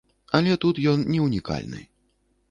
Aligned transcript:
Але 0.37 0.53
тут 0.63 0.79
ён 0.93 1.03
не 1.15 1.19
ўнікальны. 1.25 1.83